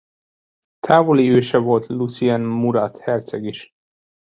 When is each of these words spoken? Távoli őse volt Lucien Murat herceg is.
Távoli 0.79 1.29
őse 1.29 1.57
volt 1.57 1.87
Lucien 1.87 2.41
Murat 2.41 2.97
herceg 2.99 3.43
is. 3.43 3.73